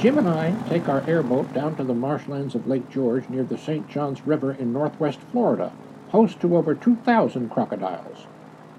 Jim 0.00 0.18
and 0.18 0.28
I 0.28 0.60
take 0.68 0.88
our 0.88 1.08
airboat 1.08 1.54
down 1.54 1.76
to 1.76 1.84
the 1.84 1.94
marshlands 1.94 2.56
of 2.56 2.66
Lake 2.66 2.90
George 2.90 3.28
near 3.28 3.44
the 3.44 3.58
St. 3.58 3.88
Johns 3.88 4.26
River 4.26 4.54
in 4.54 4.72
northwest 4.72 5.20
Florida, 5.30 5.72
host 6.10 6.40
to 6.40 6.56
over 6.56 6.74
2,000 6.74 7.50
crocodiles. 7.50 8.26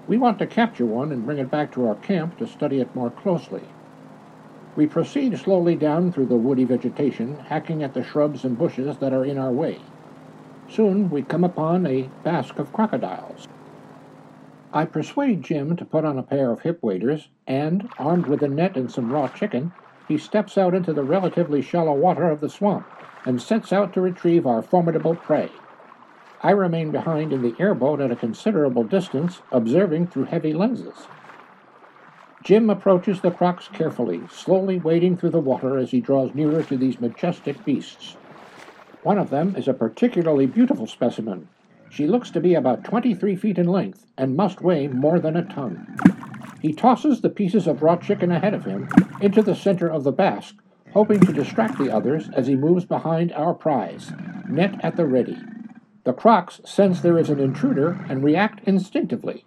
We 0.08 0.18
want 0.18 0.38
to 0.40 0.46
capture 0.46 0.86
one 0.86 1.12
and 1.12 1.24
bring 1.24 1.38
it 1.38 1.50
back 1.50 1.72
to 1.72 1.86
our 1.86 1.94
camp 1.94 2.38
to 2.38 2.46
study 2.46 2.80
it 2.80 2.94
more 2.94 3.10
closely. 3.10 3.62
We 4.76 4.86
proceed 4.86 5.38
slowly 5.38 5.74
down 5.74 6.12
through 6.12 6.26
the 6.26 6.36
woody 6.36 6.64
vegetation, 6.64 7.36
hacking 7.36 7.82
at 7.82 7.94
the 7.94 8.04
shrubs 8.04 8.44
and 8.44 8.58
bushes 8.58 8.98
that 8.98 9.12
are 9.12 9.24
in 9.24 9.38
our 9.38 9.52
way. 9.52 9.78
Soon 10.68 11.10
we 11.10 11.22
come 11.22 11.44
upon 11.44 11.86
a 11.86 12.08
bask 12.22 12.58
of 12.58 12.72
crocodiles. 12.72 13.46
I 14.72 14.84
persuade 14.84 15.42
Jim 15.42 15.76
to 15.76 15.84
put 15.84 16.04
on 16.04 16.16
a 16.16 16.22
pair 16.22 16.52
of 16.52 16.62
hip 16.62 16.80
waders, 16.82 17.28
and, 17.46 17.88
armed 17.98 18.26
with 18.26 18.42
a 18.42 18.48
net 18.48 18.76
and 18.76 18.90
some 18.90 19.12
raw 19.12 19.26
chicken, 19.26 19.72
he 20.06 20.16
steps 20.16 20.56
out 20.56 20.74
into 20.74 20.92
the 20.92 21.02
relatively 21.02 21.60
shallow 21.60 21.94
water 21.94 22.30
of 22.30 22.40
the 22.40 22.48
swamp 22.48 22.86
and 23.24 23.42
sets 23.42 23.72
out 23.72 23.92
to 23.92 24.00
retrieve 24.00 24.46
our 24.46 24.62
formidable 24.62 25.14
prey. 25.14 25.50
I 26.42 26.52
remain 26.52 26.90
behind 26.90 27.34
in 27.34 27.42
the 27.42 27.54
airboat 27.58 28.00
at 28.00 28.10
a 28.10 28.16
considerable 28.16 28.84
distance, 28.84 29.42
observing 29.52 30.06
through 30.06 30.24
heavy 30.24 30.54
lenses. 30.54 31.06
Jim 32.42 32.70
approaches 32.70 33.20
the 33.20 33.30
crocs 33.30 33.68
carefully, 33.68 34.22
slowly 34.32 34.78
wading 34.78 35.18
through 35.18 35.30
the 35.30 35.38
water 35.38 35.76
as 35.76 35.90
he 35.90 36.00
draws 36.00 36.34
nearer 36.34 36.62
to 36.62 36.78
these 36.78 36.98
majestic 36.98 37.62
beasts. 37.66 38.16
One 39.02 39.18
of 39.18 39.28
them 39.28 39.54
is 39.54 39.68
a 39.68 39.74
particularly 39.74 40.46
beautiful 40.46 40.86
specimen. 40.86 41.48
She 41.90 42.06
looks 42.06 42.30
to 42.30 42.40
be 42.40 42.54
about 42.54 42.84
23 42.84 43.36
feet 43.36 43.58
in 43.58 43.66
length 43.66 44.06
and 44.16 44.36
must 44.36 44.62
weigh 44.62 44.88
more 44.88 45.18
than 45.18 45.36
a 45.36 45.44
ton. 45.44 45.98
He 46.62 46.72
tosses 46.72 47.20
the 47.20 47.28
pieces 47.28 47.66
of 47.66 47.82
raw 47.82 47.96
chicken 47.96 48.30
ahead 48.30 48.54
of 48.54 48.64
him 48.64 48.88
into 49.20 49.42
the 49.42 49.54
center 49.54 49.88
of 49.88 50.04
the 50.04 50.12
bask, 50.12 50.54
hoping 50.92 51.20
to 51.20 51.32
distract 51.32 51.76
the 51.76 51.90
others 51.94 52.30
as 52.34 52.46
he 52.46 52.56
moves 52.56 52.86
behind 52.86 53.32
our 53.32 53.52
prize, 53.52 54.12
net 54.48 54.82
at 54.82 54.96
the 54.96 55.04
ready. 55.04 55.36
The 56.10 56.16
crocs 56.16 56.60
sense 56.64 57.02
there 57.02 57.16
is 57.18 57.30
an 57.30 57.38
intruder 57.38 58.04
and 58.08 58.24
react 58.24 58.66
instinctively. 58.66 59.44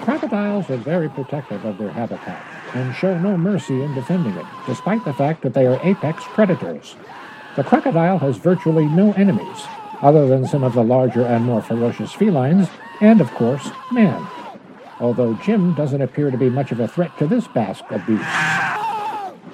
Crocodiles 0.00 0.70
are 0.70 0.78
very 0.78 1.10
protective 1.10 1.62
of 1.66 1.76
their 1.76 1.90
habitat 1.90 2.42
and 2.72 2.94
show 2.94 3.18
no 3.18 3.36
mercy 3.36 3.82
in 3.82 3.94
defending 3.94 4.32
it, 4.32 4.46
despite 4.66 5.04
the 5.04 5.12
fact 5.12 5.42
that 5.42 5.52
they 5.52 5.66
are 5.66 5.78
apex 5.82 6.24
predators. 6.28 6.96
The 7.54 7.64
crocodile 7.64 8.16
has 8.20 8.38
virtually 8.38 8.86
no 8.86 9.12
enemies, 9.12 9.66
other 10.00 10.26
than 10.26 10.46
some 10.46 10.64
of 10.64 10.72
the 10.72 10.82
larger 10.82 11.26
and 11.26 11.44
more 11.44 11.60
ferocious 11.60 12.12
felines, 12.12 12.70
and 13.02 13.20
of 13.20 13.30
course, 13.32 13.68
man. 13.92 14.26
Although 15.00 15.34
Jim 15.34 15.74
doesn't 15.74 16.00
appear 16.00 16.30
to 16.30 16.38
be 16.38 16.48
much 16.48 16.72
of 16.72 16.80
a 16.80 16.88
threat 16.88 17.18
to 17.18 17.26
this 17.26 17.46
bask 17.46 17.84
of 17.90 18.06
beasts. 18.06 18.59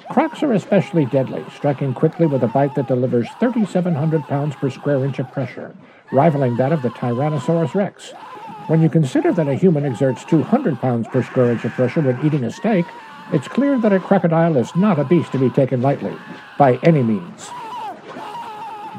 Crocs 0.09 0.41
are 0.41 0.53
especially 0.53 1.05
deadly, 1.05 1.43
striking 1.53 1.93
quickly 1.93 2.27
with 2.27 2.43
a 2.43 2.47
bite 2.47 2.75
that 2.75 2.87
delivers 2.87 3.27
3,700 3.39 4.23
pounds 4.23 4.55
per 4.55 4.69
square 4.69 5.03
inch 5.03 5.19
of 5.19 5.29
pressure, 5.31 5.75
rivaling 6.11 6.55
that 6.55 6.71
of 6.71 6.81
the 6.81 6.89
Tyrannosaurus 6.89 7.75
rex. 7.75 8.11
When 8.67 8.81
you 8.81 8.89
consider 8.89 9.33
that 9.33 9.49
a 9.49 9.53
human 9.53 9.85
exerts 9.85 10.23
200 10.25 10.79
pounds 10.79 11.07
per 11.09 11.23
square 11.23 11.51
inch 11.51 11.65
of 11.65 11.73
pressure 11.73 12.01
when 12.01 12.25
eating 12.25 12.45
a 12.45 12.51
steak, 12.51 12.85
it's 13.33 13.49
clear 13.49 13.77
that 13.79 13.91
a 13.91 13.99
crocodile 13.99 14.55
is 14.55 14.73
not 14.75 14.97
a 14.97 15.03
beast 15.03 15.33
to 15.33 15.39
be 15.39 15.49
taken 15.49 15.81
lightly, 15.81 16.15
by 16.57 16.79
any 16.83 17.03
means. 17.03 17.49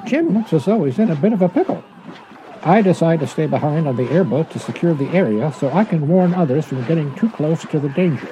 Jim 0.05 0.35
looks 0.35 0.53
as 0.53 0.67
though 0.67 0.85
he's 0.85 0.99
in 0.99 1.11
a 1.11 1.17
bit 1.17 1.33
of 1.33 1.41
a 1.41 1.49
pickle. 1.49 1.83
I 2.63 2.83
decide 2.83 3.21
to 3.21 3.27
stay 3.27 3.47
behind 3.47 3.89
on 3.89 3.97
the 3.97 4.11
airboat 4.11 4.51
to 4.51 4.59
secure 4.59 4.93
the 4.93 5.09
area 5.09 5.53
so 5.53 5.71
I 5.71 5.85
can 5.85 6.07
warn 6.07 6.35
others 6.35 6.67
from 6.67 6.85
getting 6.85 7.15
too 7.15 7.31
close 7.31 7.63
to 7.63 7.81
the 7.81 7.89
danger. 7.89 8.29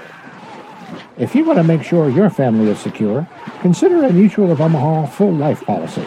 If 1.18 1.34
you 1.34 1.46
want 1.46 1.58
to 1.58 1.64
make 1.64 1.82
sure 1.82 2.10
your 2.10 2.28
family 2.28 2.70
is 2.70 2.78
secure, 2.78 3.26
consider 3.62 4.04
a 4.04 4.12
Mutual 4.12 4.52
of 4.52 4.60
Omaha 4.60 5.06
full 5.06 5.32
life 5.32 5.64
policy. 5.64 6.04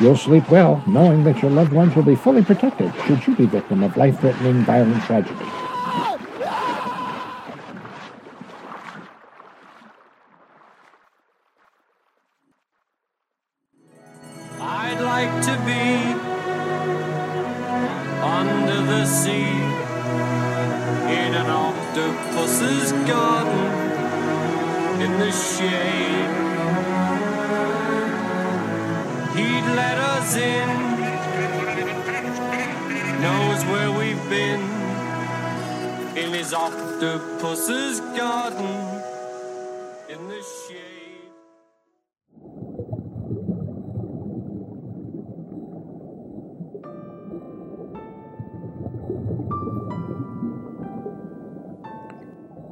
You'll 0.00 0.16
sleep 0.16 0.48
well 0.48 0.80
knowing 0.86 1.24
that 1.24 1.42
your 1.42 1.50
loved 1.50 1.72
ones 1.72 1.96
will 1.96 2.04
be 2.04 2.14
fully 2.14 2.44
protected 2.44 2.94
should 3.04 3.26
you 3.26 3.34
be 3.34 3.46
victim 3.46 3.82
of 3.82 3.96
life 3.96 4.20
threatening 4.20 4.62
violent 4.62 5.02
tragedy. 5.02 5.44
Octopus's 37.24 38.00
garden 38.00 39.02
in 40.08 40.28
the 40.28 40.42
shade. 40.42 40.80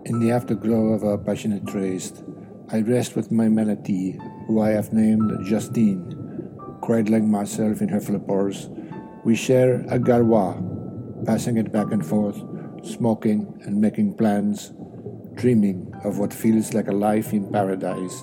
In 0.05 0.21
the 0.21 0.31
afterglow 0.33 0.89
of 0.93 1.05
our 1.05 1.17
passionate 1.19 1.67
tryst, 1.67 2.23
I 2.71 2.81
rest 2.81 3.17
with 3.17 3.31
my 3.31 3.49
manatee, 3.49 4.19
who 4.47 4.61
I 4.61 4.71
have 4.71 4.93
named 4.93 5.45
Justine. 5.45 6.19
Cradling 6.83 7.31
myself 7.31 7.81
in 7.81 7.89
her 7.89 8.01
flippers, 8.01 8.69
we 9.25 9.37
share 9.37 9.85
a 9.89 9.99
garrois, 9.99 10.57
passing 11.25 11.57
it 11.57 11.71
back 11.73 11.93
and 11.93 12.05
forth, 12.05 12.43
smoking 12.83 13.61
and 13.65 13.81
making 13.81 14.15
plans, 14.15 14.73
dreaming 15.35 15.93
of 16.05 16.19
what 16.19 16.33
feels 16.33 16.75
like 16.75 16.89
a 16.89 16.93
life 16.93 17.33
in 17.33 17.51
paradise. 17.51 18.23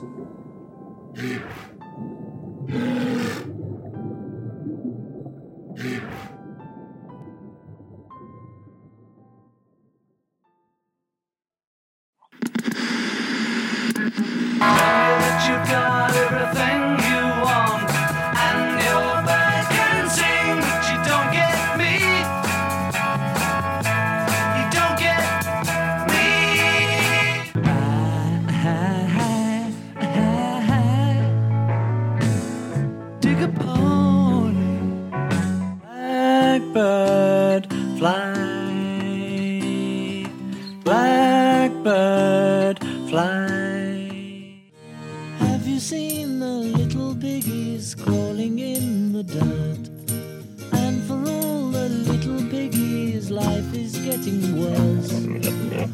Getting 54.10 54.60
worse. 54.60 55.14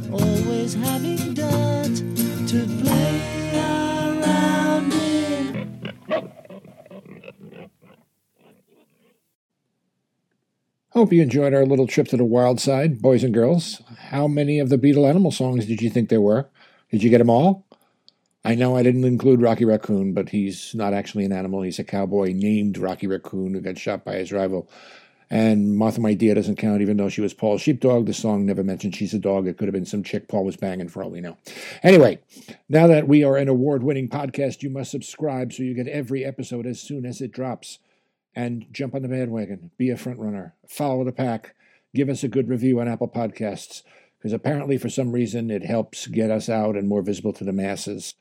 Always 0.10 0.74
having 0.74 1.34
dirt 1.34 1.96
to 2.48 2.66
play 2.82 3.52
around 3.54 4.94
in. 4.94 5.82
Hope 10.92 11.12
you 11.12 11.22
enjoyed 11.22 11.54
our 11.54 11.66
little 11.66 11.88
trip 11.88 12.08
to 12.08 12.16
the 12.16 12.24
wild 12.24 12.62
side, 12.62 13.02
boys 13.02 13.22
and 13.22 13.34
girls. 13.34 13.82
How 13.98 14.30
many 14.30 14.60
of 14.60 14.70
the 14.70 14.78
Beatle 14.78 15.10
Animal 15.10 15.32
songs 15.32 15.66
did 15.66 15.82
you 15.82 15.90
think 15.90 16.08
there 16.08 16.22
were? 16.22 16.48
Did 16.92 17.04
you 17.04 17.10
get 17.10 17.18
them 17.18 17.30
all? 17.30 17.66
I 18.46 18.56
know 18.56 18.78
I 18.78 18.84
didn't 18.84 19.04
include 19.04 19.42
Rocky 19.42 19.66
Raccoon, 19.66 20.14
but 20.14 20.30
he's 20.30 20.74
not 20.74 20.94
actually 20.94 21.26
an 21.26 21.34
animal. 21.34 21.64
He's 21.64 21.80
a 21.80 21.84
cowboy 21.84 22.32
named 22.32 22.78
Rocky 22.78 23.08
Raccoon 23.08 23.56
who 23.56 23.60
got 23.60 23.78
shot 23.78 24.06
by 24.06 24.16
his 24.16 24.32
rival. 24.32 24.70
And 25.30 25.76
Martha 25.76 26.00
My 26.00 26.14
Dear 26.14 26.36
doesn't 26.36 26.58
count, 26.58 26.82
even 26.82 26.98
though 26.98 27.10
she 27.10 27.22
was 27.22 27.34
Paul's 27.34 27.62
sheepdog. 27.62 28.06
The 28.06 28.14
song 28.14 28.46
never 28.46 28.64
mentioned 28.64 28.96
she's 28.96 29.14
a 29.14 29.20
dog. 29.20 29.48
It 29.48 29.58
could 29.58 29.68
have 29.68 29.74
been 29.74 29.86
some 29.86 30.04
chick 30.04 30.28
Paul 30.28 30.46
was 30.46 30.58
banging 30.58 30.90
for 30.90 31.04
all 31.04 31.10
we 31.10 31.22
know. 31.22 31.38
Anyway, 31.82 32.20
now 32.70 32.88
that 32.88 33.08
we 33.08 33.24
are 33.24 33.38
an 33.38 33.48
award 33.48 33.84
winning 33.84 34.10
podcast, 34.10 34.62
you 34.62 34.70
must 34.70 34.92
subscribe 34.92 35.52
so 35.52 35.64
you 35.64 35.74
get 35.74 35.88
every 35.88 36.24
episode 36.24 36.66
as 36.66 36.80
soon 36.80 37.06
as 37.06 37.22
it 37.22 37.32
drops. 37.32 37.80
And 38.38 38.66
jump 38.72 38.94
on 38.94 39.02
the 39.02 39.08
bandwagon. 39.08 39.72
Be 39.78 39.90
a 39.90 39.98
front 39.98 40.20
runner. 40.20 40.56
Follow 40.68 41.06
the 41.06 41.14
pack. 41.14 41.56
Give 41.94 42.10
us 42.10 42.22
a 42.22 42.28
good 42.28 42.50
review 42.50 42.82
on 42.82 42.90
Apple 42.90 43.08
Podcasts 43.08 43.82
because 44.18 44.34
apparently, 44.34 44.78
for 44.78 44.90
some 44.90 45.12
reason, 45.12 45.52
it 45.52 45.64
helps 45.64 46.08
get 46.08 46.32
us 46.32 46.50
out 46.50 46.76
and 46.76 46.88
more 46.88 47.02
visible 47.02 47.32
to 47.32 47.44
the 47.44 47.54
masses. 47.54 48.16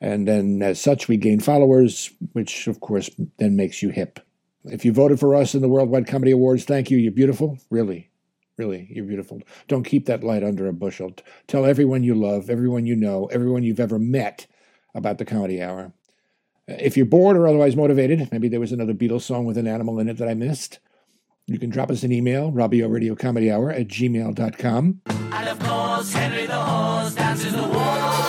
And 0.00 0.26
then, 0.26 0.62
as 0.62 0.80
such, 0.80 1.08
we 1.08 1.16
gain 1.16 1.40
followers, 1.40 2.12
which, 2.32 2.68
of 2.68 2.80
course, 2.80 3.10
then 3.38 3.56
makes 3.56 3.82
you 3.82 3.90
hip. 3.90 4.20
If 4.64 4.84
you 4.84 4.92
voted 4.92 5.20
for 5.20 5.34
us 5.34 5.54
in 5.54 5.62
the 5.62 5.68
Worldwide 5.68 6.06
Comedy 6.06 6.32
Awards, 6.32 6.64
thank 6.64 6.90
you. 6.90 6.98
You're 6.98 7.12
beautiful. 7.12 7.58
Really, 7.70 8.10
really, 8.56 8.88
you're 8.90 9.04
beautiful. 9.04 9.40
Don't 9.68 9.84
keep 9.84 10.06
that 10.06 10.24
light 10.24 10.42
under 10.42 10.66
a 10.66 10.72
bushel. 10.72 11.12
Tell 11.46 11.64
everyone 11.64 12.02
you 12.02 12.14
love, 12.14 12.50
everyone 12.50 12.86
you 12.86 12.96
know, 12.96 13.26
everyone 13.26 13.62
you've 13.62 13.80
ever 13.80 13.98
met 13.98 14.46
about 14.94 15.18
the 15.18 15.24
Comedy 15.24 15.62
Hour. 15.62 15.92
If 16.66 16.96
you're 16.96 17.06
bored 17.06 17.36
or 17.36 17.46
otherwise 17.46 17.76
motivated, 17.76 18.30
maybe 18.30 18.48
there 18.48 18.60
was 18.60 18.72
another 18.72 18.92
Beatles 18.92 19.22
song 19.22 19.46
with 19.46 19.56
an 19.56 19.66
animal 19.66 19.98
in 20.00 20.08
it 20.08 20.18
that 20.18 20.28
I 20.28 20.34
missed, 20.34 20.80
you 21.48 21.58
can 21.58 21.70
drop 21.70 21.90
us 21.90 22.02
an 22.02 22.12
email, 22.12 22.52
Robbio 22.52 22.92
Radio 22.92 23.14
Comedy 23.14 23.50
Hour 23.50 23.70
at 23.70 23.88
gmail.com. 23.88 25.00
And 25.06 25.48
of 25.48 25.58
course, 25.60 26.12
Henry 26.12 26.44
the 26.44 26.52
horse 26.52 27.14
dances 27.14 27.52
the 27.54 27.62
waltz. 27.62 28.28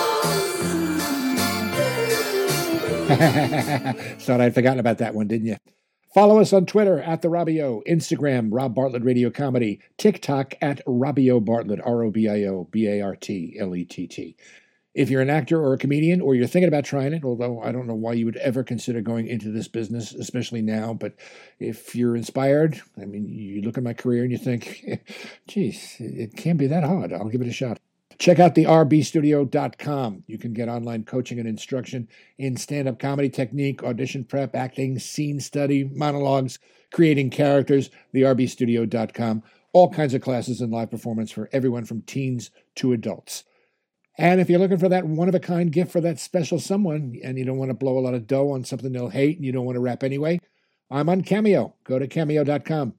Thought 4.23 4.39
I'd 4.39 4.53
forgotten 4.53 4.79
about 4.79 4.99
that 4.99 5.13
one, 5.13 5.27
didn't 5.27 5.47
you? 5.47 5.57
Follow 6.13 6.39
us 6.39 6.53
on 6.53 6.65
Twitter 6.65 6.99
at 6.99 7.21
the 7.21 7.27
Robbio, 7.27 7.83
Instagram, 7.87 8.49
Rob 8.51 8.73
Bartlett 8.73 9.03
Radio 9.03 9.29
Comedy, 9.29 9.79
TikTok 9.97 10.55
at 10.59 10.83
Robbio 10.87 11.43
Bartlett, 11.43 11.79
R 11.85 12.01
O 12.01 12.09
B 12.09 12.27
I 12.27 12.45
O 12.45 12.67
B 12.71 12.87
A 12.87 13.01
R 13.01 13.15
T 13.15 13.55
L 13.59 13.75
E 13.75 13.85
T 13.85 14.07
T. 14.07 14.35
If 14.95 15.11
you're 15.11 15.21
an 15.21 15.29
actor 15.29 15.61
or 15.61 15.73
a 15.73 15.77
comedian, 15.77 16.19
or 16.19 16.33
you're 16.33 16.47
thinking 16.47 16.67
about 16.67 16.83
trying 16.83 17.13
it, 17.13 17.23
although 17.23 17.61
I 17.61 17.71
don't 17.71 17.85
know 17.85 17.93
why 17.93 18.13
you 18.13 18.25
would 18.25 18.37
ever 18.37 18.63
consider 18.63 19.01
going 19.01 19.27
into 19.27 19.51
this 19.51 19.67
business, 19.67 20.11
especially 20.11 20.63
now, 20.63 20.95
but 20.95 21.13
if 21.59 21.95
you're 21.95 22.15
inspired, 22.15 22.81
I 22.99 23.05
mean, 23.05 23.29
you 23.29 23.61
look 23.61 23.77
at 23.77 23.83
my 23.83 23.93
career 23.93 24.23
and 24.23 24.31
you 24.31 24.39
think, 24.39 25.03
geez, 25.47 25.95
it 25.99 26.35
can't 26.35 26.57
be 26.57 26.65
that 26.67 26.83
hard. 26.83 27.13
I'll 27.13 27.29
give 27.29 27.41
it 27.41 27.47
a 27.47 27.53
shot. 27.53 27.79
Check 28.19 28.37
out 28.37 28.53
the 28.53 28.65
rbstudio.com. 28.65 30.23
You 30.27 30.37
can 30.37 30.51
get 30.51 30.67
online 30.67 31.05
coaching 31.05 31.39
and 31.39 31.47
instruction 31.47 32.09
in 32.37 32.57
stand 32.57 32.89
up 32.89 32.99
comedy 32.99 33.29
technique, 33.29 33.81
audition 33.81 34.25
prep, 34.25 34.55
acting, 34.55 34.99
scene 34.99 35.39
study, 35.39 35.85
monologues, 35.85 36.59
creating 36.91 37.29
characters. 37.29 37.89
The 38.11 38.23
rbstudio.com. 38.23 39.43
All 39.71 39.89
kinds 39.93 40.13
of 40.13 40.21
classes 40.21 40.59
and 40.59 40.71
live 40.71 40.91
performance 40.91 41.31
for 41.31 41.49
everyone 41.53 41.85
from 41.85 42.01
teens 42.01 42.51
to 42.75 42.91
adults. 42.91 43.45
And 44.17 44.41
if 44.41 44.49
you're 44.49 44.59
looking 44.59 44.79
for 44.79 44.89
that 44.89 45.05
one 45.05 45.29
of 45.29 45.35
a 45.35 45.39
kind 45.39 45.71
gift 45.71 45.93
for 45.93 46.01
that 46.01 46.19
special 46.19 46.59
someone 46.59 47.17
and 47.23 47.37
you 47.37 47.45
don't 47.45 47.57
want 47.57 47.69
to 47.69 47.75
blow 47.75 47.97
a 47.97 48.01
lot 48.01 48.15
of 48.15 48.27
dough 48.27 48.51
on 48.51 48.65
something 48.65 48.91
they'll 48.91 49.07
hate 49.07 49.37
and 49.37 49.45
you 49.45 49.53
don't 49.53 49.63
want 49.63 49.77
to 49.77 49.81
wrap 49.81 50.03
anyway, 50.03 50.41
I'm 50.91 51.07
on 51.07 51.21
Cameo. 51.21 51.75
Go 51.85 51.97
to 51.99 52.07
cameo.com. 52.07 52.95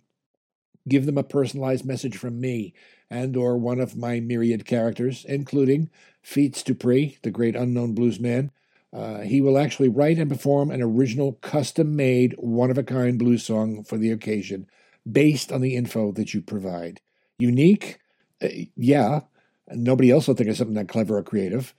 Give 0.89 1.05
them 1.05 1.19
a 1.19 1.23
personalized 1.23 1.85
message 1.85 2.17
from 2.17 2.41
me 2.41 2.73
and 3.11 3.37
or 3.37 3.59
one 3.59 3.81
of 3.81 3.97
my 3.97 4.21
myriad 4.21 4.65
characters, 4.65 5.25
including 5.29 5.91
Feats 6.23 6.63
Dupree, 6.63 7.19
the 7.23 7.31
great 7.31 7.57
unknown 7.57 7.95
blues 7.95 8.21
man. 8.21 8.51
Uh, 8.93 9.21
he 9.21 9.41
will 9.41 9.59
actually 9.59 9.89
write 9.89 10.19
and 10.19 10.31
perform 10.31 10.71
an 10.71 10.83
original, 10.83 11.35
custom-made, 11.35 12.35
one-of-a-kind 12.39 13.19
blues 13.19 13.45
song 13.45 13.85
for 13.85 13.99
the 13.99 14.11
occasion, 14.11 14.67
based 15.11 15.53
on 15.53 15.61
the 15.61 15.77
info 15.77 16.13
that 16.13 16.35
you 16.35 16.41
provide. 16.41 17.01
Unique? 17.39 17.99
Uh, 18.43 18.49
yeah. 18.77 19.21
Nobody 19.69 20.11
else 20.11 20.27
will 20.27 20.35
think 20.35 20.51
of 20.51 20.57
something 20.57 20.75
that 20.75 20.89
clever 20.89 21.19
or 21.19 21.23
creative. 21.23 21.75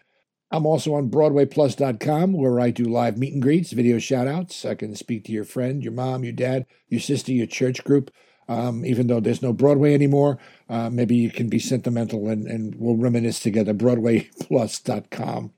I'm 0.51 0.65
also 0.65 0.93
on 0.95 1.09
BroadwayPlus.com 1.09 2.33
where 2.33 2.59
I 2.59 2.71
do 2.71 2.83
live 2.83 3.17
meet 3.17 3.33
and 3.33 3.41
greets, 3.41 3.71
video 3.71 3.99
shout 3.99 4.27
outs. 4.27 4.65
I 4.65 4.75
can 4.75 4.95
speak 4.95 5.23
to 5.25 5.31
your 5.31 5.45
friend, 5.45 5.81
your 5.81 5.93
mom, 5.93 6.23
your 6.23 6.33
dad, 6.33 6.65
your 6.89 6.99
sister, 6.99 7.31
your 7.31 7.47
church 7.47 7.83
group 7.85 8.11
um, 8.51 8.85
even 8.85 9.07
though 9.07 9.19
there's 9.21 9.41
no 9.41 9.53
Broadway 9.53 9.93
anymore. 9.93 10.37
Uh, 10.69 10.89
maybe 10.89 11.15
you 11.15 11.29
can 11.29 11.47
be 11.47 11.59
sentimental 11.59 12.27
and, 12.27 12.45
and 12.47 12.75
we'll 12.75 12.97
reminisce 12.97 13.39
together. 13.39 13.73
BroadwayPlus.com. 13.73 15.53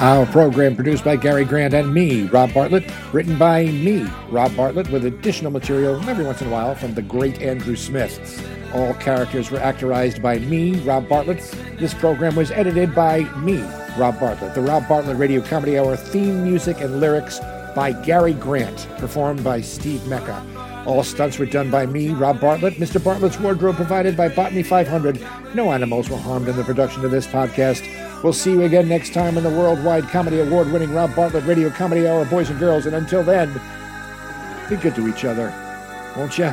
Our 0.00 0.26
program 0.26 0.74
produced 0.74 1.04
by 1.04 1.16
Gary 1.16 1.44
Grant 1.46 1.72
and 1.72 1.94
me, 1.94 2.24
Rob 2.24 2.52
Bartlett, 2.52 2.84
written 3.14 3.38
by 3.38 3.66
me, 3.66 4.06
Rob 4.28 4.54
Bartlett, 4.54 4.90
with 4.90 5.06
additional 5.06 5.50
material 5.50 5.98
every 6.10 6.24
once 6.24 6.42
in 6.42 6.48
a 6.48 6.50
while 6.50 6.74
from 6.74 6.94
the 6.94 7.00
great 7.00 7.40
Andrew 7.40 7.76
Smith. 7.76 8.46
All 8.74 8.92
characters 8.94 9.50
were 9.50 9.60
actorized 9.60 10.20
by 10.20 10.40
me, 10.40 10.74
Rob 10.80 11.08
Bartlett. 11.08 11.38
This 11.78 11.94
program 11.94 12.34
was 12.34 12.50
edited 12.50 12.94
by 12.94 13.20
me, 13.38 13.64
Rob 13.96 14.18
Bartlett. 14.18 14.54
The 14.54 14.60
Rob 14.60 14.88
Bartlett 14.88 15.16
Radio 15.16 15.40
Comedy 15.40 15.78
Hour 15.78 15.96
theme 15.96 16.42
music 16.42 16.80
and 16.80 17.00
lyrics 17.00 17.40
by 17.74 17.92
Gary 17.92 18.34
Grant, 18.34 18.88
performed 18.98 19.42
by 19.44 19.60
Steve 19.60 20.06
Mecca. 20.06 20.44
All 20.86 21.02
stunts 21.02 21.38
were 21.38 21.46
done 21.46 21.70
by 21.70 21.86
me, 21.86 22.10
Rob 22.10 22.40
Bartlett. 22.40 22.74
Mr. 22.74 23.02
Bartlett's 23.02 23.40
wardrobe 23.40 23.76
provided 23.76 24.16
by 24.16 24.28
Botany 24.28 24.62
500. 24.62 25.24
No 25.54 25.72
animals 25.72 26.10
were 26.10 26.16
harmed 26.16 26.48
in 26.48 26.56
the 26.56 26.64
production 26.64 27.04
of 27.04 27.10
this 27.10 27.26
podcast. 27.26 27.82
We'll 28.22 28.32
see 28.32 28.52
you 28.52 28.62
again 28.62 28.88
next 28.88 29.14
time 29.14 29.36
in 29.36 29.44
the 29.44 29.50
Worldwide 29.50 30.04
Comedy 30.04 30.40
Award 30.40 30.70
winning 30.72 30.92
Rob 30.92 31.14
Bartlett 31.14 31.44
Radio 31.44 31.70
Comedy 31.70 32.06
Hour, 32.06 32.24
boys 32.26 32.50
and 32.50 32.58
girls. 32.58 32.86
And 32.86 32.94
until 32.94 33.22
then, 33.22 33.52
be 34.68 34.76
good 34.76 34.94
to 34.96 35.08
each 35.08 35.24
other, 35.24 35.52
won't 36.16 36.38
you? 36.38 36.52